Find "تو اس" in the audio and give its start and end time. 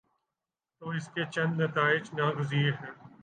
0.81-1.07